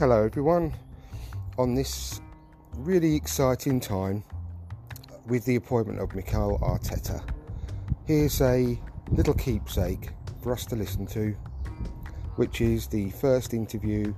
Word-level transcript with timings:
Hello, 0.00 0.24
everyone. 0.24 0.74
On 1.58 1.74
this 1.74 2.22
really 2.74 3.14
exciting 3.14 3.78
time 3.78 4.24
with 5.26 5.44
the 5.44 5.56
appointment 5.56 6.00
of 6.00 6.14
Mikel 6.14 6.58
Arteta, 6.60 7.22
here's 8.06 8.40
a 8.40 8.80
little 9.10 9.34
keepsake 9.34 10.08
for 10.42 10.52
us 10.52 10.64
to 10.64 10.74
listen 10.74 11.04
to, 11.08 11.32
which 12.36 12.62
is 12.62 12.86
the 12.86 13.10
first 13.10 13.52
interview 13.52 14.14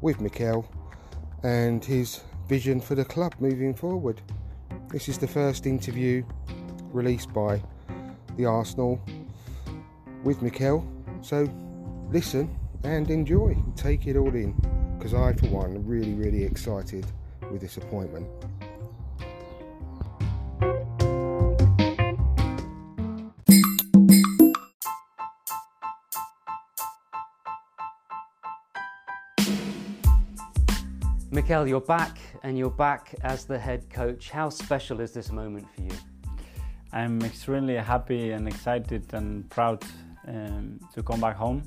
with 0.00 0.20
Mikel 0.20 0.68
and 1.44 1.84
his 1.84 2.22
vision 2.48 2.80
for 2.80 2.96
the 2.96 3.04
club 3.04 3.32
moving 3.38 3.72
forward. 3.72 4.20
This 4.88 5.08
is 5.08 5.16
the 5.16 5.28
first 5.28 5.64
interview 5.64 6.24
released 6.92 7.32
by 7.32 7.62
the 8.36 8.46
Arsenal 8.46 9.00
with 10.24 10.42
Mikel, 10.42 10.84
so 11.22 11.48
listen 12.10 12.58
and 12.82 13.08
enjoy, 13.12 13.56
take 13.76 14.08
it 14.08 14.16
all 14.16 14.34
in 14.34 14.79
because 15.00 15.14
I, 15.14 15.32
for 15.32 15.46
one, 15.46 15.76
am 15.76 15.86
really, 15.86 16.12
really 16.12 16.44
excited 16.44 17.06
with 17.50 17.62
this 17.62 17.78
appointment. 17.78 18.28
Mikel, 31.30 31.66
you're 31.66 31.80
back 31.80 32.18
and 32.42 32.58
you're 32.58 32.68
back 32.68 33.14
as 33.22 33.46
the 33.46 33.58
head 33.58 33.88
coach. 33.88 34.28
How 34.28 34.50
special 34.50 35.00
is 35.00 35.12
this 35.12 35.32
moment 35.32 35.66
for 35.74 35.80
you? 35.80 35.96
I'm 36.92 37.22
extremely 37.22 37.76
happy 37.76 38.32
and 38.32 38.46
excited 38.46 39.14
and 39.14 39.48
proud 39.48 39.82
um, 40.28 40.78
to 40.92 41.02
come 41.02 41.22
back 41.22 41.36
home. 41.36 41.62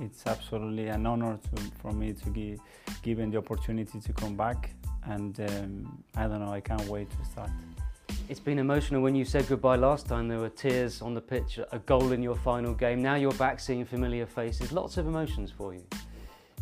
It's 0.00 0.26
absolutely 0.26 0.88
an 0.88 1.06
honor 1.06 1.38
to, 1.38 1.62
for 1.80 1.92
me 1.92 2.12
to 2.14 2.30
be 2.30 2.58
given 3.02 3.30
the 3.30 3.38
opportunity 3.38 4.00
to 4.00 4.12
come 4.12 4.36
back, 4.36 4.70
and 5.04 5.38
um, 5.40 6.02
I 6.16 6.26
don't 6.26 6.40
know, 6.40 6.50
I 6.50 6.60
can't 6.60 6.86
wait 6.88 7.08
to 7.10 7.24
start. 7.24 7.50
It's 8.28 8.40
been 8.40 8.58
emotional 8.58 9.02
when 9.02 9.14
you 9.14 9.24
said 9.24 9.46
goodbye 9.46 9.76
last 9.76 10.08
time. 10.08 10.26
There 10.26 10.38
were 10.38 10.48
tears 10.48 11.00
on 11.00 11.14
the 11.14 11.20
pitch, 11.20 11.60
a 11.70 11.78
goal 11.78 12.10
in 12.10 12.22
your 12.22 12.34
final 12.34 12.74
game. 12.74 13.02
Now 13.02 13.14
you're 13.14 13.32
back 13.32 13.60
seeing 13.60 13.84
familiar 13.84 14.26
faces. 14.26 14.72
Lots 14.72 14.96
of 14.96 15.06
emotions 15.06 15.52
for 15.56 15.74
you. 15.74 15.86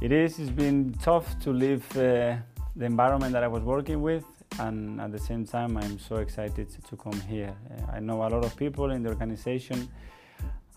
It 0.02 0.12
is. 0.12 0.38
It's 0.38 0.50
been 0.50 0.92
tough 1.00 1.38
to 1.40 1.52
leave 1.52 1.84
uh, 1.96 2.36
the 2.76 2.84
environment 2.84 3.32
that 3.32 3.44
I 3.44 3.48
was 3.48 3.62
working 3.62 4.02
with, 4.02 4.24
and 4.58 5.00
at 5.00 5.10
the 5.10 5.18
same 5.18 5.46
time, 5.46 5.78
I'm 5.78 5.98
so 5.98 6.16
excited 6.16 6.68
to 6.88 6.96
come 6.96 7.18
here. 7.22 7.54
Uh, 7.70 7.96
I 7.96 8.00
know 8.00 8.16
a 8.26 8.28
lot 8.28 8.44
of 8.44 8.54
people 8.56 8.90
in 8.90 9.02
the 9.02 9.08
organization. 9.08 9.88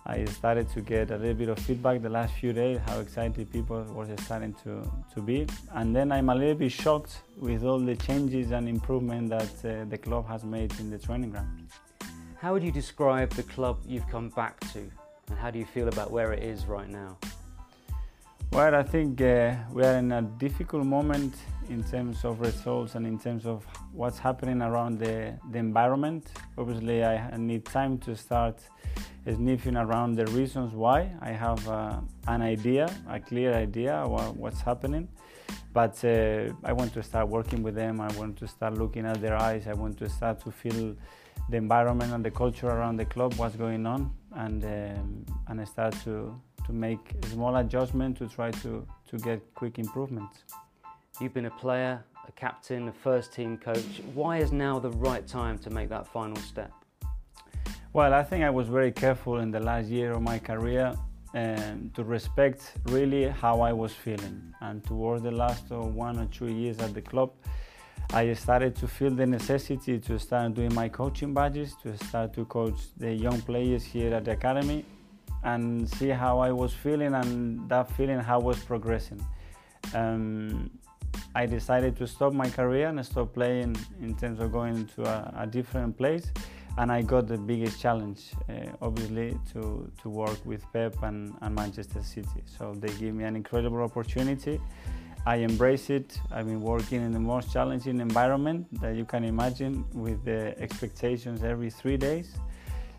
I 0.08 0.24
started 0.26 0.70
to 0.70 0.82
get 0.82 1.10
a 1.10 1.18
little 1.18 1.34
bit 1.34 1.50
of 1.50 1.58
feedback 1.58 2.04
the 2.04 2.10
last 2.10 2.36
few 2.36 2.54
days, 2.54 2.80
how 2.86 3.00
excited 3.00 3.52
people 3.52 3.84
were 3.86 4.08
starting 4.18 4.54
to, 4.64 4.88
to 5.16 5.22
be. 5.22 5.48
And 5.74 5.96
then 5.96 6.12
I'm 6.12 6.30
a 6.30 6.36
little 6.36 6.54
bit 6.54 6.72
shocked 6.72 7.22
with 7.38 7.64
all 7.64 7.80
the 7.80 7.96
changes 7.96 8.52
and 8.52 8.70
improvement 8.70 9.30
that 9.30 9.66
uh, 9.66 9.86
the 9.86 9.98
club 9.98 10.28
has 10.28 10.44
made 10.44 10.80
in 10.80 10.92
the 10.92 11.00
training 11.00 11.32
ground. 11.32 11.70
How 12.40 12.54
would 12.54 12.64
you 12.64 12.72
describe 12.72 13.32
the 13.32 13.44
club 13.44 13.80
you've 13.88 14.08
come 14.08 14.30
back 14.30 14.60
to? 14.74 14.80
And 15.30 15.40
how 15.40 15.50
do 15.50 15.58
you 15.58 15.66
feel 15.66 15.88
about 15.88 16.12
where 16.12 16.34
it 16.34 16.44
is 16.44 16.68
right 16.68 16.88
now? 16.88 17.18
Well, 18.52 18.74
I 18.74 18.84
think 18.84 19.20
uh, 19.20 19.56
we 19.74 19.84
are 19.84 19.98
in 19.98 20.12
a 20.14 20.22
difficult 20.22 20.86
moment 20.86 21.36
in 21.70 21.84
terms 21.84 22.24
of 22.24 22.40
results 22.40 22.96
and 22.96 23.06
in 23.06 23.20
terms 23.20 23.46
of 23.46 23.66
what's 23.92 24.18
happening 24.18 24.62
around 24.62 24.98
the, 25.00 25.38
the 25.52 25.58
environment. 25.58 26.28
Obviously, 26.58 27.04
I 27.04 27.36
need 27.38 27.66
time 27.66 27.98
to 28.00 28.16
start 28.16 28.62
sniffing 29.26 29.76
around 29.76 30.16
the 30.16 30.26
reasons 30.28 30.74
why. 30.74 31.12
I 31.22 31.32
have 31.32 31.68
uh, 31.68 32.00
an 32.28 32.42
idea, 32.42 32.88
a 33.10 33.20
clear 33.20 33.54
idea 33.54 34.02
about 34.04 34.38
what's 34.38 34.62
happening, 34.62 35.10
but 35.74 36.04
uh, 36.06 36.54
I 36.64 36.72
want 36.72 36.94
to 36.94 37.04
start 37.04 37.28
working 37.28 37.62
with 37.62 37.76
them. 37.76 38.00
I 38.00 38.08
want 38.14 38.38
to 38.38 38.48
start 38.48 38.76
looking 38.76 39.06
at 39.06 39.20
their 39.22 39.36
eyes. 39.36 39.68
I 39.68 39.74
want 39.74 39.98
to 39.98 40.08
start 40.08 40.40
to 40.42 40.52
feel 40.52 40.96
the 41.50 41.58
environment 41.58 42.12
and 42.14 42.24
the 42.24 42.32
culture 42.32 42.68
around 42.68 42.98
the 42.98 43.06
club, 43.06 43.34
what's 43.36 43.56
going 43.56 43.86
on, 43.86 44.12
and 44.34 44.64
um, 44.64 45.26
and 45.48 45.62
I 45.62 45.66
start 45.66 45.96
to 46.04 46.40
to 46.66 46.74
make 46.74 47.14
a 47.24 47.28
small 47.28 47.56
adjustment 47.58 48.18
to 48.18 48.28
try 48.28 48.52
to 48.52 48.86
to 49.10 49.18
get 49.18 49.42
quick 49.54 49.78
improvements. 49.80 50.44
You've 51.20 51.34
been 51.34 51.46
a 51.46 51.52
player, 51.52 52.04
a 52.28 52.32
captain, 52.32 52.88
a 52.88 52.94
first 52.94 53.34
team 53.34 53.58
coach. 53.58 54.02
Why 54.14 54.38
is 54.38 54.52
now 54.52 54.80
the 54.80 54.92
right 54.92 55.26
time 55.26 55.58
to 55.60 55.70
make 55.70 55.90
that 55.90 56.08
final 56.08 56.38
step? 56.38 56.72
Well, 57.94 58.14
I 58.14 58.24
think 58.24 58.44
I 58.44 58.50
was 58.50 58.68
very 58.68 58.92
careful 58.92 59.40
in 59.40 59.52
the 59.52 59.60
last 59.62 59.88
year 59.88 60.12
of 60.12 60.22
my 60.22 60.38
career 60.38 60.94
um, 61.34 61.92
to 61.94 62.04
respect 62.04 62.74
really 62.88 63.30
how 63.30 63.62
I 63.62 63.72
was 63.72 63.94
feeling. 63.94 64.54
And 64.60 64.84
towards 64.84 65.24
the 65.24 65.32
last 65.32 65.72
uh, 65.72 65.80
one 65.80 66.20
or 66.20 66.26
two 66.26 66.48
years 66.48 66.80
at 66.80 66.94
the 66.94 67.02
club, 67.02 67.32
I 68.14 68.34
started 68.34 68.76
to 68.78 68.88
feel 68.88 69.12
the 69.12 69.26
necessity 69.26 70.00
to 70.00 70.20
start 70.20 70.54
doing 70.54 70.74
my 70.74 70.90
coaching 70.90 71.34
badges, 71.34 71.76
to 71.84 71.98
start 71.98 72.34
to 72.34 72.46
coach 72.46 72.80
the 72.98 73.14
young 73.14 73.42
players 73.42 73.84
here 73.84 74.14
at 74.14 74.26
the 74.26 74.32
academy 74.32 74.86
and 75.44 75.90
see 75.90 76.10
how 76.10 76.40
I 76.40 76.52
was 76.52 76.74
feeling 76.74 77.14
and 77.14 77.70
that 77.70 77.92
feeling 77.92 78.20
how 78.20 78.40
I 78.40 78.44
was 78.44 78.60
progressing. 78.60 79.26
Um, 79.94 80.72
I 81.34 81.46
decided 81.46 81.96
to 81.98 82.08
stop 82.08 82.34
my 82.34 82.50
career 82.50 82.88
and 82.88 83.06
stop 83.06 83.34
playing 83.34 83.76
in 84.02 84.16
terms 84.16 84.40
of 84.40 84.52
going 84.52 84.88
to 84.96 85.04
a, 85.06 85.34
a 85.44 85.48
different 85.48 85.98
place 85.98 86.32
and 86.78 86.92
I 86.92 87.02
got 87.02 87.28
the 87.28 87.38
biggest 87.38 87.80
challenge, 87.82 88.32
uh, 88.50 88.72
obviously, 88.82 89.38
to, 89.54 89.90
to 90.02 90.10
work 90.10 90.38
with 90.46 90.62
Pep 90.74 91.02
and, 91.04 91.34
and 91.42 91.56
Manchester 91.56 92.04
City. 92.04 92.44
So 92.46 92.74
they 92.76 92.90
gave 92.96 93.14
me 93.14 93.24
an 93.24 93.36
incredible 93.36 93.82
opportunity. 93.82 94.60
I 95.28 95.38
embrace 95.38 95.90
it. 95.90 96.20
I've 96.32 96.46
been 96.46 96.62
working 96.62 97.02
in 97.02 97.12
the 97.12 97.20
most 97.20 97.52
challenging 97.52 98.00
environment 98.00 98.68
that 98.80 98.96
you 98.96 99.06
can 99.06 99.24
imagine 99.24 99.84
with 99.94 100.24
the 100.24 100.54
expectations 100.62 101.44
every 101.44 101.72
three 101.72 101.98
days. 101.98 102.36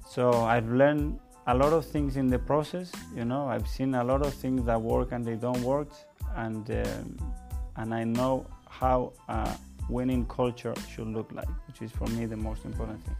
So 0.08 0.32
I've 0.32 0.68
learned 0.68 1.20
a 1.46 1.54
lot 1.54 1.72
of 1.72 1.86
things 1.86 2.16
in 2.16 2.26
the 2.26 2.38
process. 2.40 2.90
You 3.14 3.24
know, 3.24 3.46
I've 3.46 3.68
seen 3.68 3.94
a 3.94 4.02
lot 4.02 4.26
of 4.26 4.34
things 4.34 4.64
that 4.66 4.80
work 4.80 5.12
and 5.12 5.24
they 5.24 5.36
don't 5.36 5.62
work, 5.62 5.88
and 6.34 6.68
um, 6.68 7.34
and 7.76 7.94
I 7.94 8.02
know 8.02 8.46
how 8.68 9.12
a 9.28 9.56
winning 9.88 10.26
culture 10.26 10.74
should 10.90 11.06
look 11.06 11.30
like, 11.30 11.48
which 11.68 11.80
is 11.80 11.92
for 11.92 12.06
me 12.08 12.26
the 12.26 12.36
most 12.36 12.64
important 12.64 13.04
thing. 13.04 13.16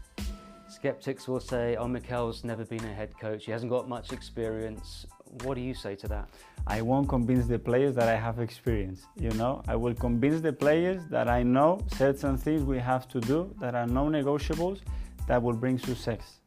Skeptics 0.67 1.29
will 1.29 1.39
say, 1.39 1.77
oh, 1.77 1.87
Mikel's 1.87 2.43
never 2.43 2.65
been 2.65 2.83
a 2.83 2.93
head 2.93 3.17
coach, 3.17 3.45
he 3.45 3.51
hasn't 3.51 3.71
got 3.71 3.87
much 3.87 4.11
experience. 4.11 5.05
What 5.43 5.55
do 5.55 5.61
you 5.61 5.73
say 5.73 5.95
to 5.95 6.07
that? 6.09 6.27
I 6.69 6.81
won't 6.81 7.07
convince 7.07 7.47
the 7.47 7.57
players 7.57 7.95
that 7.95 8.09
I 8.09 8.17
have 8.17 8.39
experience, 8.39 9.03
you 9.17 9.29
know. 9.31 9.63
I 9.69 9.77
will 9.77 9.93
convince 9.93 10.41
the 10.41 10.51
players 10.51 11.01
that 11.09 11.29
I 11.29 11.41
know 11.41 11.79
certain 11.95 12.37
things 12.37 12.63
we 12.63 12.77
have 12.77 13.07
to 13.07 13.21
do 13.21 13.55
that 13.61 13.73
are 13.73 13.87
non-negotiables 13.87 14.81
that 15.27 15.41
will 15.41 15.53
bring 15.53 15.79
success. 15.79 16.39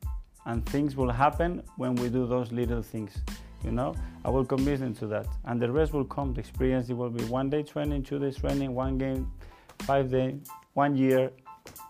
And 0.44 0.64
things 0.66 0.94
will 0.94 1.10
happen 1.10 1.62
when 1.76 1.94
we 1.94 2.10
do 2.10 2.26
those 2.26 2.52
little 2.52 2.82
things, 2.82 3.16
you 3.64 3.72
know. 3.72 3.94
I 4.22 4.28
will 4.28 4.44
convince 4.44 4.80
them 4.80 4.94
to 4.96 5.06
that. 5.06 5.26
And 5.46 5.58
the 5.60 5.72
rest 5.72 5.94
will 5.94 6.04
come. 6.04 6.34
The 6.34 6.40
experience, 6.40 6.90
it 6.90 6.94
will 6.94 7.08
be 7.08 7.24
one 7.24 7.48
day 7.48 7.62
training, 7.62 8.02
two 8.02 8.18
days 8.18 8.36
training, 8.36 8.74
one 8.74 8.98
game, 8.98 9.32
five 9.80 10.10
days, 10.10 10.34
one 10.74 10.96
year, 10.96 11.30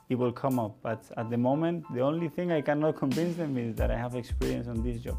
it 0.09 0.15
will 0.15 0.33
come 0.33 0.61
up. 0.61 0.77
But 0.83 1.03
at 1.17 1.31
the 1.31 1.37
moment, 1.37 1.85
the 1.93 2.01
only 2.01 2.29
thing 2.29 2.53
I 2.53 2.61
cannot 2.61 2.97
convince 3.05 3.37
them 3.37 3.59
is 3.59 3.75
that 3.75 3.91
I 3.91 3.97
have 3.97 4.15
experience 4.15 4.69
on 4.69 4.85
this 4.85 5.01
job. 5.01 5.19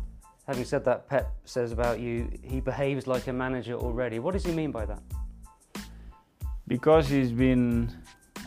Having 0.52 0.66
said 0.66 0.84
that, 0.84 1.08
Pep 1.08 1.32
says 1.46 1.72
about 1.72 2.02
you, 2.02 2.30
he 2.44 2.60
behaves 2.60 3.08
like 3.08 3.28
a 3.28 3.32
manager 3.32 3.76
already. 3.76 4.20
What 4.20 4.34
does 4.34 4.44
he 4.44 4.52
mean 4.52 4.70
by 4.70 4.86
that? 4.86 5.02
Because 6.68 7.08
he's 7.08 7.32
been 7.32 7.90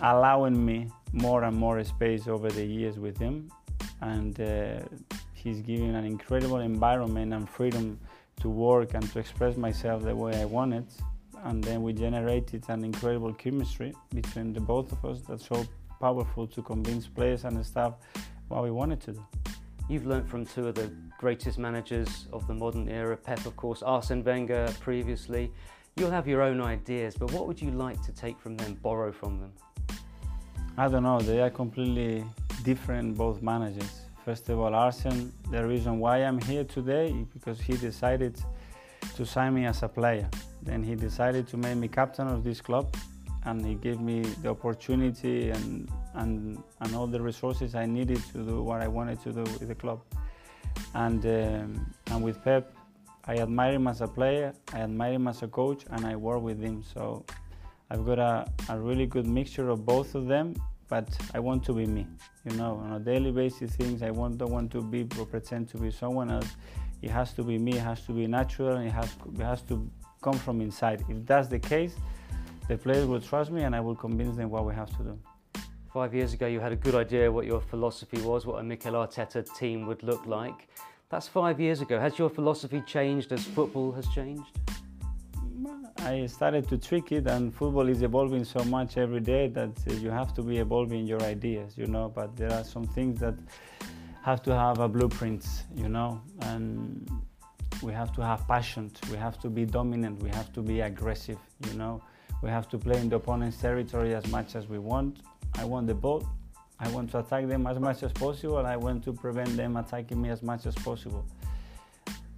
allowing 0.03 0.67
me 0.67 0.91
more 1.13 1.45
and 1.45 1.57
more 1.57 1.83
space 1.83 2.29
over 2.29 2.51
the 2.51 2.63
years 2.63 2.99
with 2.99 3.17
him, 3.17 3.51
and 4.03 4.39
uh, 4.39 4.81
he's 5.33 5.63
giving 5.63 5.95
an 5.97 6.05
incredible 6.05 6.59
environment 6.59 7.33
and 7.33 7.49
freedom 7.49 7.99
to 8.41 8.51
work 8.51 8.93
and 8.93 9.11
to 9.13 9.19
express 9.19 9.57
myself 9.57 10.03
the 10.03 10.15
way 10.15 10.39
I 10.39 10.45
want 10.45 10.75
it. 10.75 10.93
And 11.45 11.65
then 11.65 11.83
we 11.83 11.95
generated 11.95 12.65
an 12.69 12.85
incredible 12.85 13.33
chemistry 13.33 13.95
between 14.15 14.53
the 14.53 14.61
both 14.61 14.93
of 14.93 15.03
us 15.07 15.23
that's 15.27 15.47
so 15.47 15.65
powerful 16.01 16.47
to 16.49 16.61
convince 16.61 17.07
players 17.07 17.47
and 17.47 17.65
staff 17.65 17.95
what 18.49 18.63
we 18.63 18.71
wanted 18.71 19.01
to 19.01 19.13
do. 19.13 19.44
You've 19.87 20.07
learnt 20.07 20.27
from 20.27 20.47
two 20.47 20.69
of 20.69 20.77
the 20.77 20.91
greatest 21.19 21.59
managers 21.59 22.27
of 22.33 22.47
the 22.47 22.55
modern 22.55 22.89
era, 22.89 23.17
Pep, 23.19 23.45
of 23.45 23.55
course, 23.55 23.83
Arsene 23.83 24.25
Wenger 24.25 24.73
previously. 24.81 25.53
You'll 25.97 26.11
have 26.11 26.27
your 26.27 26.41
own 26.41 26.63
ideas, 26.63 27.17
but 27.17 27.31
what 27.33 27.47
would 27.47 27.61
you 27.61 27.71
like 27.71 28.01
to 28.03 28.13
take 28.13 28.41
from 28.41 28.57
them, 28.57 28.79
borrow 28.83 29.13
from 29.13 29.41
them? 29.41 29.53
I 30.79 30.89
don't 30.89 31.03
know, 31.03 31.21
they 31.21 31.41
are 31.43 31.51
completely 31.51 32.25
different, 32.63 33.19
both 33.19 33.43
managers. 33.43 34.07
First 34.25 34.49
of 34.49 34.59
all, 34.59 34.75
Arsene, 34.75 35.31
the 35.51 35.67
reason 35.67 35.99
why 35.99 36.25
I'm 36.25 36.41
here 36.41 36.65
today 36.65 37.09
is 37.09 37.27
because 37.27 37.61
he 37.61 37.77
decided 37.77 38.43
to 39.17 39.27
sign 39.27 39.53
me 39.53 39.67
as 39.67 39.83
a 39.83 39.89
player. 39.89 40.31
Then 40.63 40.83
he 40.83 40.95
decided 40.95 41.47
to 41.49 41.59
make 41.59 41.77
me 41.77 41.89
captain 41.89 42.27
of 42.27 42.43
this 42.43 42.63
club 42.63 42.97
and 43.45 43.65
he 43.65 43.75
gave 43.75 44.01
me 44.01 44.23
the 44.41 44.49
opportunity 44.49 45.51
and, 45.51 45.91
and, 46.15 46.63
and 46.81 46.95
all 46.95 47.07
the 47.07 47.21
resources 47.21 47.75
I 47.75 47.87
needed 47.87 48.23
to 48.33 48.39
do 48.39 48.63
what 48.63 48.81
I 48.81 48.89
wanted 48.89 49.23
to 49.23 49.33
do 49.33 49.43
with 49.43 49.69
the 49.69 49.75
club. 49.75 50.01
And, 50.95 51.25
um, 51.25 51.95
and 52.11 52.23
with 52.23 52.43
Pep, 52.43 52.73
I 53.27 53.37
admire 53.37 53.75
him 53.75 53.87
as 53.87 54.01
a 54.01 54.07
player, 54.09 54.53
I 54.73 54.81
admire 54.81 55.15
him 55.15 55.29
as 55.29 55.43
a 55.43 55.49
coach, 55.49 55.85
and 55.91 56.07
I 56.07 56.15
work 56.17 56.43
with 56.43 56.61
him. 56.61 56.83
So 56.83 57.25
I've 57.91 58.05
got 58.05 58.19
a, 58.19 58.47
a 58.69 58.79
really 58.79 59.07
good 59.07 59.27
mixture 59.27 59.71
of 59.71 59.87
both 59.87 60.15
of 60.15 60.27
them, 60.27 60.55
but 60.89 61.09
I 61.33 61.41
want 61.41 61.65
to 61.65 61.73
be 61.73 61.87
me. 61.87 62.07
You 62.45 62.57
know, 62.57 62.77
on 62.85 62.93
a 62.93 63.01
daily 63.01 63.33
basis, 63.33 63.75
things 63.77 64.03
I 64.03 64.11
want, 64.11 64.39
don't 64.39 64.53
want 64.53 64.71
to 64.73 64.83
be 64.83 65.09
or 65.19 65.25
pretend 65.25 65.69
to 65.71 65.79
be 65.79 65.91
someone 65.91 66.31
else. 66.31 66.57
It 67.01 67.11
has 67.11 67.33
to 67.35 67.43
be 67.43 67.59
me, 67.59 67.73
it 67.77 67.83
has 67.83 68.05
to 68.07 68.13
be 68.13 68.27
natural, 68.27 68.77
and 68.77 68.87
it 68.89 68.93
has, 68.93 69.11
it 69.39 69.43
has 69.43 69.63
to 69.63 69.91
come 70.23 70.35
from 70.35 70.61
inside. 70.61 71.05
If 71.09 71.27
that's 71.27 71.49
the 71.49 71.59
case, 71.59 71.95
the 72.69 72.79
players 72.79 73.07
will 73.07 73.21
trust 73.21 73.51
me 73.51 73.63
and 73.63 73.77
I 73.77 73.81
will 73.81 73.95
convince 73.95 74.37
them 74.37 74.51
what 74.51 74.65
we 74.65 74.75
have 74.75 74.91
to 74.97 75.03
do. 75.03 75.19
Five 75.95 76.13
years 76.13 76.33
ago, 76.33 76.49
you 76.49 76.59
had 76.59 76.73
a 76.73 76.77
good 76.77 76.97
idea 76.97 77.31
what 77.31 77.47
your 77.47 77.61
philosophy 77.61 78.21
was, 78.21 78.47
what 78.47 78.59
a 78.59 78.65
Mikel 78.65 78.95
Arteta 78.95 79.47
team 79.57 79.87
would 79.87 80.03
look 80.03 80.27
like. 80.27 80.67
That's 81.09 81.29
five 81.29 81.61
years 81.61 81.83
ago. 81.83 82.01
Has 82.01 82.19
your 82.19 82.29
philosophy 82.29 82.83
changed 82.85 83.31
as 83.31 83.45
football 83.45 83.93
has 83.93 84.09
changed? 84.09 84.59
I 85.99 86.27
started 86.27 86.69
to 86.71 86.79
trick 86.79 87.13
it, 87.13 87.29
and 87.29 87.55
football 87.55 87.89
is 87.89 88.03
evolving 88.03 88.43
so 88.43 88.65
much 88.65 88.97
every 88.97 89.21
day 89.21 89.47
that 89.51 89.71
uh, 89.89 89.93
you 89.93 90.11
have 90.11 90.35
to 90.35 90.43
be 90.43 90.59
evolving 90.59 91.07
your 91.07 91.23
ideas, 91.23 91.79
you 91.79 91.87
know. 91.87 92.09
But 92.13 92.37
there 92.37 92.53
are 92.53 92.65
some 92.65 92.89
things 92.89 93.21
that 93.21 93.37
have 94.25 94.43
to 94.43 94.53
have 94.53 94.81
a 94.81 94.89
blueprint, 94.89 95.47
you 95.77 95.89
know, 95.89 96.21
and 96.41 97.09
we 97.83 97.93
have 97.93 98.13
to 98.17 98.21
have 98.25 98.49
passion. 98.49 98.91
We 99.13 99.17
have 99.17 99.39
to 99.43 99.49
be 99.49 99.65
dominant. 99.65 100.21
We 100.25 100.31
have 100.31 100.53
to 100.55 100.61
be 100.61 100.81
aggressive, 100.81 101.39
you 101.69 101.75
know. 101.75 102.03
We 102.45 102.51
have 102.51 102.69
to 102.73 102.79
play 102.79 103.01
in 103.01 103.09
the 103.09 103.17
opponent's 103.17 103.57
territory 103.57 104.15
as 104.15 104.27
much 104.27 104.55
as 104.55 104.69
we 104.69 104.79
want. 104.79 105.21
I 105.55 105.65
want 105.65 105.87
the 105.87 105.95
ball. 105.95 106.29
I 106.79 106.89
want 106.91 107.11
to 107.13 107.21
attack 107.21 107.49
them 107.49 107.67
as 107.67 107.79
much 107.79 108.03
as 108.03 108.13
possible. 108.13 108.59
I 108.59 108.77
want 108.77 109.03
to 109.05 109.15
prevent 109.15 109.57
them 109.57 109.79
attacking 109.79 110.21
me 110.21 110.29
as 110.29 110.43
much 110.43 110.67
as 110.67 110.75
possible. 110.75 111.25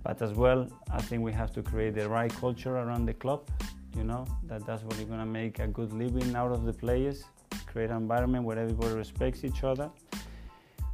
But 0.04 0.22
as 0.22 0.32
well, 0.32 0.68
I 0.92 1.02
think 1.02 1.24
we 1.24 1.32
have 1.32 1.52
to 1.54 1.60
create 1.60 1.96
the 1.96 2.08
right 2.08 2.32
culture 2.32 2.76
around 2.76 3.06
the 3.06 3.14
club. 3.14 3.50
You 3.96 4.04
know 4.04 4.28
that 4.44 4.64
that's 4.64 4.84
what 4.84 4.96
you're 4.96 5.08
gonna 5.08 5.26
make 5.26 5.58
a 5.58 5.66
good 5.66 5.92
living 5.92 6.36
out 6.36 6.52
of 6.52 6.64
the 6.66 6.72
players. 6.72 7.24
Create 7.66 7.90
an 7.90 7.96
environment 7.96 8.44
where 8.44 8.60
everybody 8.60 8.94
respects 8.94 9.42
each 9.42 9.64
other. 9.64 9.90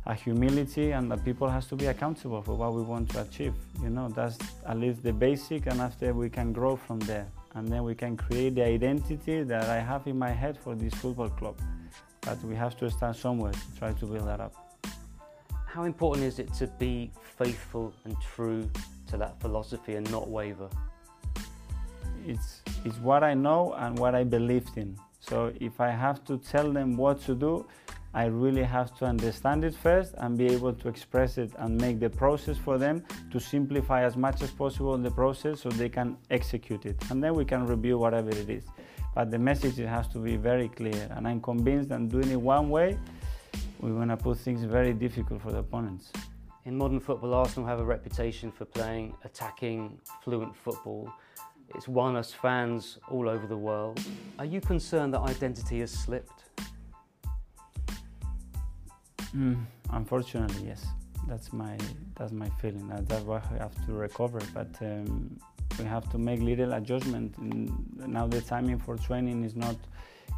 A 0.06 0.14
humility 0.14 0.92
and 0.92 1.10
that 1.10 1.22
people 1.22 1.50
has 1.50 1.66
to 1.66 1.76
be 1.76 1.84
accountable 1.84 2.40
for 2.40 2.54
what 2.54 2.72
we 2.72 2.80
want 2.80 3.10
to 3.10 3.20
achieve. 3.20 3.52
You 3.82 3.90
know 3.90 4.08
that's 4.08 4.38
at 4.66 4.78
least 4.78 5.02
the 5.02 5.12
basic, 5.12 5.66
and 5.66 5.82
after 5.82 6.14
we 6.14 6.30
can 6.30 6.54
grow 6.54 6.76
from 6.76 7.00
there, 7.00 7.26
and 7.54 7.68
then 7.68 7.84
we 7.84 7.94
can 7.94 8.16
create 8.16 8.54
the 8.54 8.64
identity 8.64 9.42
that 9.42 9.68
I 9.68 9.78
have 9.78 10.06
in 10.06 10.18
my 10.18 10.30
head 10.30 10.58
for 10.58 10.74
this 10.74 10.94
football 10.94 11.28
club 11.28 11.56
but 12.22 12.42
we 12.44 12.54
have 12.54 12.76
to 12.78 12.90
start 12.90 13.16
somewhere 13.16 13.52
to 13.52 13.78
try 13.78 13.92
to 13.92 14.06
build 14.06 14.28
that 14.28 14.40
up. 14.40 14.54
How 15.66 15.84
important 15.84 16.26
is 16.26 16.38
it 16.38 16.52
to 16.54 16.66
be 16.78 17.10
faithful 17.36 17.92
and 18.04 18.16
true 18.20 18.70
to 19.08 19.16
that 19.16 19.40
philosophy 19.40 19.96
and 19.96 20.08
not 20.10 20.30
waver? 20.30 20.68
It's, 22.26 22.62
it's 22.84 22.98
what 22.98 23.24
I 23.24 23.34
know 23.34 23.72
and 23.74 23.98
what 23.98 24.14
I 24.14 24.22
believed 24.22 24.76
in. 24.76 24.96
So 25.18 25.52
if 25.60 25.80
I 25.80 25.90
have 25.90 26.24
to 26.26 26.38
tell 26.38 26.70
them 26.72 26.96
what 26.96 27.20
to 27.22 27.34
do, 27.34 27.66
I 28.14 28.26
really 28.26 28.62
have 28.62 28.96
to 28.98 29.06
understand 29.06 29.64
it 29.64 29.74
first 29.74 30.14
and 30.18 30.36
be 30.36 30.46
able 30.46 30.72
to 30.74 30.88
express 30.88 31.38
it 31.38 31.50
and 31.58 31.80
make 31.80 31.98
the 31.98 32.10
process 32.10 32.58
for 32.58 32.78
them 32.78 33.02
to 33.30 33.40
simplify 33.40 34.04
as 34.04 34.16
much 34.16 34.42
as 34.42 34.50
possible 34.50 34.98
the 34.98 35.10
process 35.10 35.60
so 35.62 35.70
they 35.70 35.88
can 35.88 36.16
execute 36.30 36.84
it. 36.84 36.96
And 37.10 37.22
then 37.22 37.34
we 37.34 37.44
can 37.44 37.66
review 37.66 37.98
whatever 37.98 38.30
it 38.30 38.50
is 38.50 38.64
but 39.14 39.30
the 39.30 39.38
message 39.38 39.76
has 39.76 40.08
to 40.08 40.18
be 40.18 40.36
very 40.36 40.68
clear. 40.68 41.08
And 41.10 41.26
I'm 41.28 41.40
convinced 41.40 41.90
that 41.90 42.08
doing 42.08 42.30
it 42.30 42.40
one 42.40 42.70
way, 42.70 42.98
we're 43.80 43.90
going 43.90 44.08
to 44.08 44.16
put 44.16 44.38
things 44.38 44.64
very 44.64 44.92
difficult 44.92 45.42
for 45.42 45.52
the 45.52 45.58
opponents. 45.58 46.12
In 46.64 46.76
modern 46.76 47.00
football, 47.00 47.34
Arsenal 47.34 47.68
have 47.68 47.80
a 47.80 47.84
reputation 47.84 48.52
for 48.52 48.64
playing 48.64 49.14
attacking, 49.24 49.98
fluent 50.22 50.54
football. 50.56 51.12
It's 51.74 51.88
won 51.88 52.16
us 52.16 52.32
fans 52.32 52.98
all 53.10 53.28
over 53.28 53.46
the 53.46 53.56
world. 53.56 54.00
Are 54.38 54.44
you 54.44 54.60
concerned 54.60 55.14
that 55.14 55.20
identity 55.20 55.80
has 55.80 55.90
slipped? 55.90 56.51
Mm, 59.34 59.64
unfortunately, 59.90 60.66
yes. 60.66 60.86
That's 61.28 61.52
my 61.52 61.78
that's 62.16 62.32
my 62.32 62.48
feeling. 62.60 62.88
That's 62.88 63.24
why 63.24 63.40
I 63.54 63.58
have 63.58 63.74
to 63.86 63.92
recover. 63.92 64.40
But 64.52 64.70
um, 64.80 65.38
we 65.78 65.84
have 65.84 66.10
to 66.10 66.18
make 66.18 66.40
little 66.40 66.72
adjustment. 66.72 67.34
Now 67.38 68.26
the 68.26 68.40
timing 68.40 68.78
for 68.78 68.96
training 68.96 69.44
is 69.44 69.54
not 69.54 69.76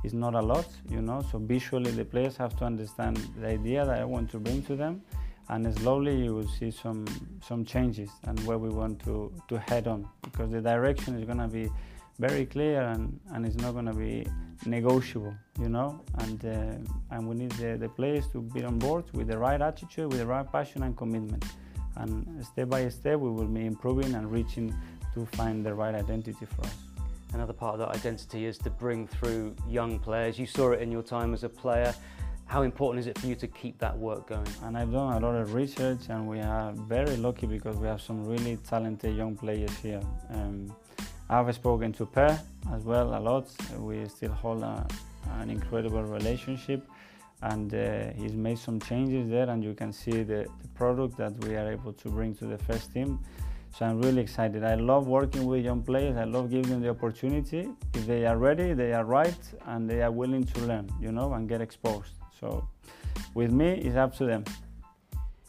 is 0.05 0.13
not 0.13 0.35
a 0.35 0.43
lot, 0.43 0.67
you 0.91 1.01
know. 1.01 1.25
So 1.33 1.39
visually, 1.39 1.91
the 1.91 2.05
players 2.05 2.37
have 2.37 2.57
to 2.59 2.65
understand 2.67 3.17
the 3.41 3.49
idea 3.49 3.87
that 3.87 3.99
I 3.99 4.05
want 4.05 4.31
to 4.33 4.39
bring 4.39 4.63
to 4.65 4.77
them, 4.77 5.03
and 5.49 5.75
slowly 5.79 6.15
you 6.23 6.35
will 6.35 6.49
see 6.49 6.71
some 6.71 7.07
some 7.43 7.65
changes 7.65 8.11
and 8.25 8.39
where 8.47 8.59
we 8.59 8.69
want 8.69 9.03
to 9.05 9.33
to 9.49 9.59
head 9.59 9.89
on 9.89 10.07
because 10.23 10.51
the 10.51 10.61
direction 10.61 11.17
is 11.19 11.25
going 11.25 11.39
to 11.39 11.49
be 11.49 11.71
very 12.19 12.47
clear 12.47 12.83
and, 12.83 13.19
and 13.33 13.45
it's 13.45 13.57
not 13.57 13.73
going 13.73 13.87
to 13.87 13.95
be 13.95 14.27
negotiable, 14.67 15.35
you 15.61 15.69
know. 15.69 16.01
And 16.19 16.45
uh, 16.45 17.15
and 17.15 17.29
we 17.29 17.35
need 17.35 17.53
the, 17.53 17.77
the 17.77 17.89
players 17.89 18.29
to 18.29 18.41
be 18.41 18.65
on 18.65 18.79
board 18.79 19.05
with 19.13 19.29
the 19.29 19.39
right 19.39 19.61
attitude, 19.61 20.11
with 20.11 20.19
the 20.19 20.27
right 20.27 20.51
passion 20.51 20.83
and 20.83 20.97
commitment. 20.97 21.45
And 21.97 22.45
step 22.45 22.69
by 22.69 22.89
step, 22.89 23.19
we 23.19 23.31
will 23.31 23.47
be 23.47 23.67
improving 23.67 24.15
and 24.15 24.31
reaching 24.31 24.75
to 25.15 25.27
find 25.27 25.65
the 25.65 25.75
right 25.75 25.95
identity 25.95 26.47
for 26.47 26.63
us. 26.63 26.75
Another 27.33 27.53
part 27.53 27.75
of 27.75 27.81
that 27.81 27.89
identity 27.89 28.47
is 28.47 28.59
to 28.59 28.71
bring 28.71 29.07
through 29.09 29.55
young 29.69 29.99
players. 29.99 30.39
You 30.39 30.47
saw 30.47 30.73
it 30.73 30.83
in 30.83 30.91
your 30.93 31.03
time 31.03 31.35
as 31.35 31.45
a 31.45 31.49
player. 31.49 31.95
How 32.47 32.63
important 32.63 33.01
is 33.01 33.07
it 33.07 33.19
for 33.19 33.27
you 33.27 33.35
to 33.37 33.49
keep 33.49 33.79
that 33.79 33.97
work 33.97 34.29
going? 34.29 34.47
And 34.63 34.77
I've 34.77 34.93
done 34.93 35.15
a 35.15 35.27
lot 35.27 35.35
of 35.35 35.55
research, 35.55 36.11
and 36.11 36.29
we 36.29 36.41
are 36.41 36.73
very 36.73 37.17
lucky 37.17 37.47
because 37.47 37.77
we 37.77 37.87
have 37.89 38.01
some 38.01 38.25
really 38.25 38.57
talented 38.59 39.17
young 39.17 39.35
players 39.35 39.75
here. 39.79 40.01
Um, 40.31 40.73
I've 41.29 41.55
spoken 41.55 41.93
to 41.95 42.07
Per 42.07 42.39
as 42.73 42.83
well 42.85 43.17
a 43.17 43.21
lot. 43.21 43.49
We 43.79 44.07
still 44.09 44.33
hold 44.33 44.63
a, 44.63 44.87
an 45.41 45.51
incredible 45.51 46.03
relationship, 46.03 46.87
and 47.43 47.75
uh, 47.75 48.13
he's 48.13 48.35
made 48.35 48.59
some 48.59 48.79
changes 48.81 49.31
there, 49.31 49.49
and 49.49 49.65
you 49.65 49.75
can 49.75 49.93
see 49.93 50.23
the, 50.23 50.47
the 50.63 50.69
product 50.75 51.17
that 51.17 51.33
we 51.45 51.57
are 51.57 51.71
able 51.71 51.93
to 51.93 52.09
bring 52.09 52.35
to 52.37 52.47
the 52.47 52.59
first 52.59 52.93
team. 52.93 53.19
So 53.77 53.87
I'm 53.87 54.01
really 54.01 54.23
excited. 54.23 54.63
I 54.63 54.77
love 54.77 55.09
working 55.09 55.47
with 55.47 55.65
young 55.65 55.83
players. 55.83 56.17
I 56.17 56.25
love 56.25 56.51
giving 56.51 56.71
them 56.71 56.81
the 56.81 56.91
opportunity. 56.91 57.69
If 57.95 58.07
they 58.07 58.25
are 58.27 58.37
ready, 58.37 58.73
they 58.73 58.93
are 58.93 59.05
right, 59.05 59.39
and 59.67 59.91
they 59.91 60.03
are 60.03 60.13
willing 60.13 60.45
to 60.45 60.61
learn, 60.61 60.89
you 61.01 61.11
know, 61.11 61.33
and 61.33 61.49
get 61.49 61.61
exposed. 61.61 62.13
So 62.39 62.69
with 63.35 63.51
me, 63.51 63.71
it's 63.73 63.97
up 63.97 64.15
to 64.19 64.27
them. 64.27 64.45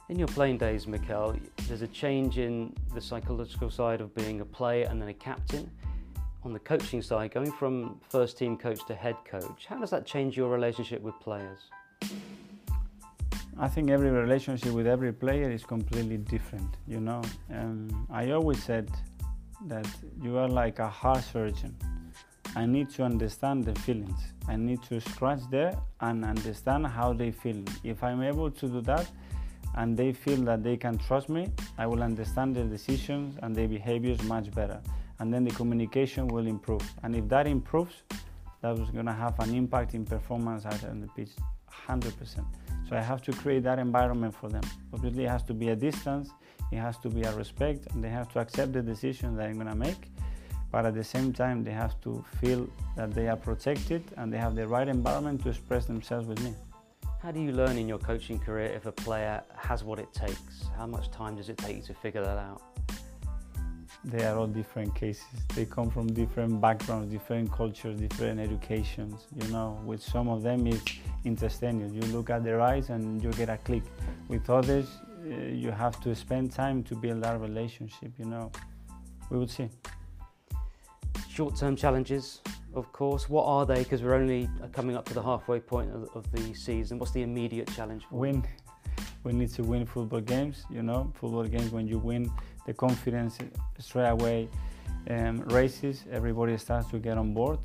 In 0.07 0.19
your 0.19 0.27
playing 0.27 0.59
days, 0.59 0.85
Mikel, 0.85 1.35
there's 1.67 1.81
a 1.81 1.87
change 1.87 2.37
in 2.37 2.75
the 2.93 3.01
psychological 3.01 3.71
side 3.71 4.01
of 4.01 4.13
being 4.13 4.39
a 4.39 4.45
player 4.45 4.85
and 4.87 5.01
then 5.01 5.09
a 5.09 5.13
captain. 5.15 5.71
On 6.43 6.53
the 6.53 6.59
coaching 6.59 7.01
side, 7.01 7.33
going 7.33 7.51
from 7.51 7.99
first 8.07 8.37
team 8.37 8.55
coach 8.55 8.85
to 8.85 8.93
head 8.93 9.15
coach, 9.27 9.65
how 9.65 9.79
does 9.79 9.89
that 9.89 10.05
change 10.05 10.37
your 10.37 10.49
relationship 10.49 11.01
with 11.01 11.15
players? 11.19 11.57
I 13.57 13.67
think 13.67 13.89
every 13.89 14.11
relationship 14.11 14.73
with 14.73 14.85
every 14.85 15.11
player 15.11 15.49
is 15.49 15.63
completely 15.63 16.17
different, 16.17 16.77
you 16.87 16.99
know. 16.99 17.23
Um, 17.51 18.05
I 18.11 18.29
always 18.29 18.61
said 18.61 18.91
that 19.65 19.87
you 20.21 20.37
are 20.37 20.47
like 20.47 20.77
a 20.77 20.87
heart 20.87 21.23
surgeon. 21.23 21.75
I 22.55 22.67
need 22.67 22.91
to 22.91 23.03
understand 23.03 23.63
the 23.63 23.73
feelings. 23.79 24.19
I 24.47 24.55
need 24.55 24.83
to 24.83 25.01
scratch 25.01 25.41
there 25.49 25.75
and 25.99 26.23
understand 26.23 26.85
how 26.85 27.11
they 27.11 27.31
feel. 27.31 27.63
If 27.83 28.03
I'm 28.03 28.21
able 28.21 28.51
to 28.51 28.67
do 28.67 28.81
that 28.81 29.09
and 29.75 29.97
they 29.97 30.13
feel 30.13 30.41
that 30.43 30.63
they 30.63 30.77
can 30.77 30.97
trust 30.97 31.29
me, 31.29 31.51
I 31.77 31.85
will 31.87 32.03
understand 32.03 32.55
their 32.55 32.65
decisions 32.65 33.37
and 33.41 33.55
their 33.55 33.67
behaviors 33.67 34.21
much 34.23 34.51
better. 34.51 34.81
And 35.19 35.33
then 35.33 35.43
the 35.43 35.51
communication 35.51 36.27
will 36.27 36.47
improve. 36.47 36.81
And 37.03 37.15
if 37.15 37.27
that 37.29 37.47
improves, 37.47 38.03
that 38.61 38.77
was 38.77 38.89
going 38.89 39.05
to 39.05 39.13
have 39.13 39.39
an 39.39 39.53
impact 39.53 39.93
in 39.93 40.05
performance 40.05 40.65
out 40.65 40.83
on 40.85 41.01
the 41.01 41.07
pitch 41.07 41.31
100%. 41.87 42.45
So 42.89 42.95
I 42.95 43.01
have 43.01 43.21
to 43.23 43.31
create 43.31 43.63
that 43.63 43.79
environment 43.79 44.33
for 44.33 44.49
them. 44.49 44.63
Obviously, 44.93 45.25
it 45.25 45.29
has 45.29 45.43
to 45.43 45.53
be 45.53 45.69
a 45.69 45.75
distance, 45.75 46.29
it 46.71 46.77
has 46.77 46.97
to 46.99 47.09
be 47.09 47.21
a 47.23 47.35
respect, 47.35 47.87
and 47.91 48.03
they 48.03 48.09
have 48.09 48.31
to 48.33 48.39
accept 48.39 48.73
the 48.73 48.81
decisions 48.81 49.37
that 49.37 49.47
I'm 49.47 49.55
going 49.55 49.67
to 49.67 49.75
make 49.75 50.09
but 50.75 50.85
at 50.85 50.93
the 50.93 51.03
same 51.05 51.31
time 51.31 51.63
they 51.63 51.71
have 51.71 51.99
to 52.01 52.21
feel 52.41 52.67
that 52.97 53.13
they 53.13 53.29
are 53.29 53.37
protected 53.37 54.03
and 54.17 54.31
they 54.31 54.37
have 54.37 54.55
the 54.55 54.67
right 54.67 54.89
environment 54.89 55.41
to 55.41 55.47
express 55.47 55.85
themselves 55.85 56.27
with 56.27 56.43
me. 56.43 56.53
How 57.25 57.31
do 57.31 57.41
you 57.41 57.53
learn 57.53 57.79
in 57.79 57.87
your 57.87 57.97
coaching 57.97 58.37
career 58.37 58.67
if 58.67 58.85
a 58.85 58.91
player 58.91 59.41
has 59.55 59.83
what 59.83 59.97
it 59.97 60.13
takes? 60.13 60.69
How 60.77 60.85
much 60.85 61.09
time 61.09 61.35
does 61.35 61.49
it 61.49 61.57
take 61.57 61.77
you 61.77 61.81
to 61.81 61.93
figure 61.95 62.21
that 62.21 62.37
out? 62.37 62.61
They 64.03 64.23
are 64.25 64.37
all 64.37 64.45
different 64.45 64.93
cases. 64.93 65.25
They 65.55 65.65
come 65.65 65.89
from 65.89 66.05
different 66.05 66.61
backgrounds, 66.61 67.11
different 67.11 67.51
cultures, 67.51 67.99
different 67.99 68.39
educations. 68.39 69.25
You 69.41 69.47
know, 69.47 69.81
with 69.83 70.03
some 70.03 70.29
of 70.29 70.43
them 70.43 70.67
it's 70.67 70.83
instantaneous. 71.23 71.93
You 71.93 72.01
look 72.13 72.29
at 72.29 72.43
their 72.43 72.61
eyes 72.61 72.91
and 72.91 73.19
you 73.23 73.31
get 73.31 73.49
a 73.49 73.57
click. 73.57 73.81
With 74.27 74.47
others, 74.47 74.87
uh, 75.25 75.45
you 75.45 75.71
have 75.71 75.99
to 76.01 76.13
spend 76.13 76.51
time 76.51 76.83
to 76.83 76.95
build 76.95 77.23
that 77.23 77.41
relationship. 77.41 78.11
You 78.19 78.25
know, 78.25 78.51
we 79.31 79.39
will 79.39 79.47
see. 79.47 79.71
Short-term 81.27 81.75
challenges, 81.75 82.41
of 82.75 82.91
course. 82.91 83.29
What 83.29 83.45
are 83.45 83.65
they? 83.65 83.79
Because 83.79 84.01
we're 84.01 84.15
only 84.15 84.49
coming 84.73 84.95
up 84.95 85.05
to 85.05 85.13
the 85.13 85.23
halfway 85.23 85.59
point 85.59 85.91
of, 85.91 86.09
of 86.15 86.31
the 86.31 86.53
season. 86.53 86.99
What's 86.99 87.11
the 87.11 87.23
immediate 87.23 87.71
challenge? 87.75 88.03
Win. 88.11 88.43
We 89.23 89.33
need 89.33 89.49
to 89.53 89.63
win 89.63 89.85
football 89.85 90.21
games. 90.21 90.65
You 90.69 90.83
know, 90.83 91.11
football 91.15 91.43
games. 91.43 91.71
When 91.71 91.87
you 91.87 91.97
win, 91.97 92.31
the 92.65 92.73
confidence 92.73 93.37
straight 93.79 94.09
away 94.09 94.49
um, 95.09 95.41
races. 95.49 96.03
Everybody 96.11 96.57
starts 96.57 96.89
to 96.89 96.99
get 96.99 97.17
on 97.17 97.33
board, 97.33 97.59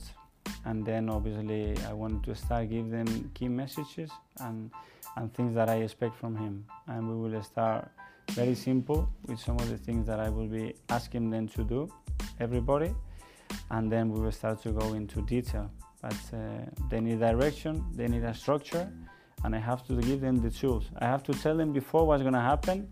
and 0.64 0.84
then 0.84 1.08
obviously 1.08 1.76
I 1.88 1.92
want 1.92 2.24
to 2.24 2.34
start 2.34 2.70
give 2.70 2.90
them 2.90 3.30
key 3.34 3.48
messages 3.48 4.10
and 4.40 4.70
and 5.16 5.32
things 5.34 5.54
that 5.54 5.68
I 5.68 5.76
expect 5.76 6.16
from 6.16 6.36
him. 6.36 6.64
And 6.86 7.08
we 7.08 7.28
will 7.28 7.42
start 7.42 7.88
very 8.30 8.54
simple 8.54 9.08
with 9.26 9.40
some 9.40 9.56
of 9.56 9.68
the 9.68 9.76
things 9.76 10.06
that 10.06 10.20
I 10.20 10.28
will 10.28 10.46
be 10.46 10.74
asking 10.88 11.30
them 11.30 11.48
to 11.48 11.64
do. 11.64 11.88
Everybody 12.38 12.94
and 13.70 13.90
then 13.90 14.10
we 14.10 14.20
will 14.20 14.32
start 14.32 14.62
to 14.62 14.72
go 14.72 14.94
into 14.94 15.22
detail. 15.22 15.70
But 16.02 16.16
uh, 16.32 16.38
they 16.88 17.00
need 17.00 17.20
direction, 17.20 17.84
they 17.94 18.08
need 18.08 18.24
a 18.24 18.34
structure, 18.34 18.90
and 19.44 19.54
I 19.54 19.58
have 19.58 19.86
to 19.88 20.00
give 20.00 20.20
them 20.20 20.40
the 20.40 20.50
tools. 20.50 20.90
I 20.98 21.06
have 21.06 21.22
to 21.24 21.34
tell 21.34 21.56
them 21.56 21.72
before 21.72 22.06
what's 22.06 22.22
going 22.22 22.34
to 22.34 22.40
happen, 22.40 22.88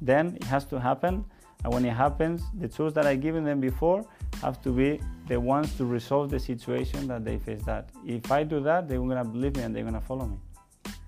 then 0.00 0.36
it 0.36 0.44
has 0.44 0.64
to 0.66 0.80
happen, 0.80 1.24
and 1.64 1.72
when 1.72 1.84
it 1.84 1.94
happens, 1.94 2.42
the 2.54 2.68
tools 2.68 2.94
that 2.94 3.06
I've 3.06 3.20
given 3.20 3.44
them 3.44 3.60
before 3.60 4.04
have 4.42 4.62
to 4.62 4.70
be 4.70 5.00
the 5.26 5.40
ones 5.40 5.76
to 5.76 5.84
resolve 5.84 6.30
the 6.30 6.38
situation 6.38 7.08
that 7.08 7.24
they 7.24 7.38
face. 7.38 7.62
That 7.64 7.90
if 8.06 8.30
I 8.30 8.44
do 8.44 8.60
that, 8.60 8.88
they're 8.88 8.98
going 8.98 9.16
to 9.16 9.24
believe 9.24 9.56
me 9.56 9.62
and 9.62 9.74
they're 9.74 9.82
going 9.82 9.94
to 9.94 10.00
follow 10.00 10.26
me. 10.26 10.38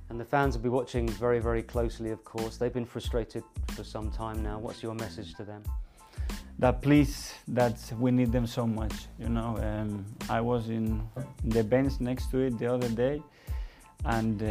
And 0.08 0.18
the 0.18 0.24
fans 0.24 0.56
will 0.56 0.64
be 0.64 0.68
watching 0.68 1.08
very, 1.08 1.38
very 1.38 1.62
closely, 1.62 2.10
of 2.10 2.24
course. 2.24 2.56
They've 2.56 2.72
been 2.72 2.84
frustrated 2.84 3.44
for 3.68 3.84
some 3.84 4.10
time 4.10 4.42
now. 4.42 4.58
What's 4.58 4.82
your 4.82 4.94
message 4.94 5.34
to 5.34 5.44
them? 5.44 5.62
That 6.60 6.80
please 6.82 7.34
that 7.48 7.76
we 7.98 8.10
need 8.10 8.30
them 8.30 8.46
so 8.46 8.66
much 8.66 8.92
you 9.18 9.28
know 9.28 9.50
um, 9.62 10.04
i 10.28 10.40
was 10.40 10.68
in 10.68 11.02
the 11.46 11.64
bench 11.64 11.94
next 12.00 12.30
to 12.30 12.38
it 12.38 12.58
the 12.58 12.66
other 12.66 12.88
day 12.90 13.20
and 14.04 14.42
uh, 14.42 14.46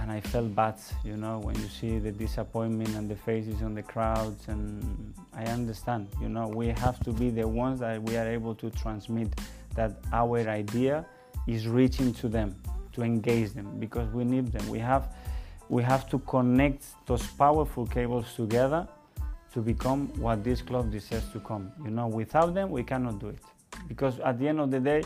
and 0.00 0.10
i 0.10 0.20
felt 0.20 0.54
bad 0.54 0.76
you 1.04 1.16
know 1.16 1.38
when 1.40 1.54
you 1.56 1.68
see 1.68 1.98
the 1.98 2.12
disappointment 2.12 2.88
and 2.96 3.10
the 3.10 3.16
faces 3.16 3.60
on 3.62 3.74
the 3.74 3.82
crowds 3.82 4.48
and 4.48 5.12
i 5.34 5.44
understand 5.44 6.08
you 6.20 6.28
know 6.28 6.46
we 6.48 6.68
have 6.68 6.98
to 7.00 7.12
be 7.12 7.28
the 7.28 7.46
ones 7.46 7.80
that 7.80 8.00
we 8.02 8.16
are 8.16 8.28
able 8.28 8.54
to 8.54 8.70
transmit 8.70 9.28
that 9.74 9.92
our 10.12 10.38
idea 10.48 11.04
is 11.46 11.66
reaching 11.66 12.12
to 12.14 12.28
them 12.28 12.54
to 12.92 13.02
engage 13.02 13.52
them 13.52 13.78
because 13.78 14.08
we 14.12 14.24
need 14.24 14.52
them. 14.52 14.68
We 14.68 14.78
have 14.78 15.14
we 15.68 15.82
have 15.82 16.08
to 16.10 16.18
connect 16.20 16.84
those 17.06 17.26
powerful 17.26 17.86
cables 17.86 18.34
together 18.34 18.86
to 19.52 19.60
become 19.60 20.08
what 20.18 20.42
this 20.42 20.62
club 20.62 20.90
deserves 20.90 21.28
to 21.32 21.40
come. 21.40 21.72
You 21.84 21.90
know, 21.90 22.08
without 22.08 22.54
them, 22.54 22.70
we 22.70 22.82
cannot 22.82 23.18
do 23.18 23.28
it. 23.28 23.38
Because 23.88 24.18
at 24.20 24.38
the 24.38 24.48
end 24.48 24.60
of 24.60 24.70
the 24.70 24.80
day, 24.80 25.02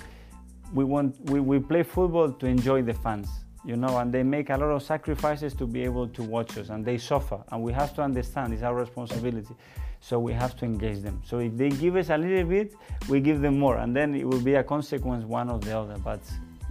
we 0.72 0.84
want 0.84 1.18
we, 1.30 1.40
we 1.40 1.58
play 1.58 1.82
football 1.82 2.32
to 2.32 2.46
enjoy 2.46 2.82
the 2.82 2.94
fans, 2.94 3.28
you 3.64 3.76
know, 3.76 3.98
and 3.98 4.12
they 4.12 4.22
make 4.22 4.50
a 4.50 4.56
lot 4.56 4.70
of 4.70 4.82
sacrifices 4.82 5.54
to 5.54 5.66
be 5.66 5.82
able 5.82 6.08
to 6.08 6.22
watch 6.22 6.58
us, 6.58 6.68
and 6.70 6.84
they 6.84 6.98
suffer, 6.98 7.42
and 7.52 7.62
we 7.62 7.72
have 7.72 7.94
to 7.94 8.02
understand 8.02 8.52
it's 8.52 8.62
our 8.62 8.74
responsibility. 8.74 9.54
So 10.00 10.18
we 10.18 10.32
have 10.34 10.56
to 10.56 10.64
engage 10.64 11.00
them. 11.00 11.22
So 11.24 11.38
if 11.38 11.56
they 11.56 11.70
give 11.70 11.96
us 11.96 12.10
a 12.10 12.18
little 12.18 12.44
bit, 12.44 12.74
we 13.08 13.20
give 13.20 13.40
them 13.40 13.58
more, 13.58 13.78
and 13.78 13.94
then 13.94 14.14
it 14.14 14.26
will 14.26 14.40
be 14.40 14.54
a 14.54 14.62
consequence 14.62 15.24
one 15.24 15.50
or 15.50 15.58
the 15.58 15.76
other. 15.76 15.96
But 15.98 16.20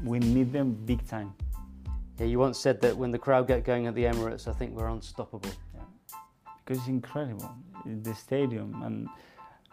we 0.04 0.20
need 0.20 0.54
them 0.54 0.74
big 0.86 1.06
time. 1.08 1.34
Yeah, 2.20 2.28
you 2.28 2.40
once 2.40 2.58
said 2.58 2.80
that 2.82 2.96
when 2.96 3.12
the 3.12 3.20
crowd 3.20 3.48
get 3.48 3.66
going 3.66 3.88
at 3.88 3.96
the 3.96 4.04
Emirates, 4.04 4.48
I 4.48 4.54
think 4.54 4.74
we're 4.74 4.88
unstoppable 4.88 5.52
because 6.66 6.80
it's 6.80 6.88
incredible, 6.88 7.52
the 7.86 8.14
stadium. 8.14 8.82
And 8.84 9.08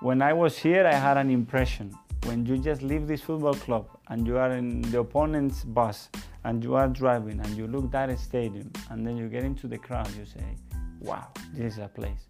when 0.01 0.21
I 0.21 0.33
was 0.33 0.59
here, 0.59 0.87
I 0.87 0.93
had 0.95 1.17
an 1.17 1.31
impression. 1.31 1.97
When 2.25 2.45
you 2.47 2.59
just 2.59 2.83
leave 2.83 3.09
this 3.09 3.21
football 3.23 3.55
club 3.55 3.89
and 4.09 4.27
you 4.27 4.37
are 4.37 4.53
in 4.53 4.83
the 4.83 5.01
opponent's 5.01 5.65
bus 5.65 6.09
and 6.45 6.63
you 6.63 6.75
are 6.75 6.89
driving 6.89 7.41
and 7.41 7.57
you 7.57 7.67
look 7.67 7.95
at 7.95 8.17
stadium 8.19 8.71
and 8.91 9.07
then 9.07 9.17
you 9.17 9.29
get 9.29 9.43
into 9.43 9.67
the 9.67 9.79
crowd, 9.79 10.09
you 10.17 10.25
say, 10.25 10.45
wow, 11.01 11.29
this 11.55 11.75
is 11.75 11.79
a 11.79 11.89
place. 11.89 12.29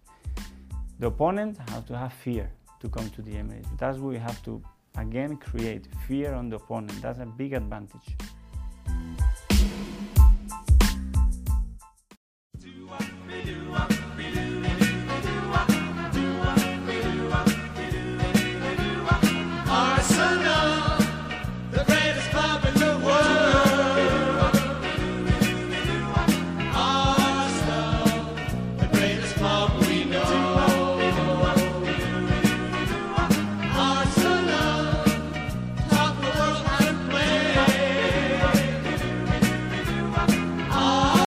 The 0.99 1.07
opponent 1.07 1.57
has 1.69 1.83
to 1.85 1.97
have 1.97 2.13
fear 2.13 2.49
to 2.79 2.89
come 2.89 3.09
to 3.11 3.21
the 3.21 3.31
Emirates. 3.31 3.67
That's 3.77 3.97
what 3.97 4.13
we 4.13 4.17
have 4.17 4.41
to, 4.43 4.63
again, 4.97 5.37
create 5.37 5.87
fear 6.07 6.33
on 6.33 6.49
the 6.49 6.55
opponent. 6.55 7.01
That's 7.01 7.19
a 7.19 7.25
big 7.25 7.53
advantage. 7.53 8.15